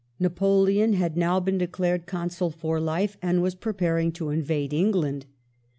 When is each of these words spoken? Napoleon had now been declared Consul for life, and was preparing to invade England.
Napoleon 0.19 0.93
had 0.93 1.15
now 1.15 1.39
been 1.39 1.59
declared 1.59 2.07
Consul 2.07 2.49
for 2.49 2.79
life, 2.79 3.17
and 3.21 3.39
was 3.39 3.53
preparing 3.53 4.11
to 4.13 4.31
invade 4.31 4.73
England. 4.73 5.27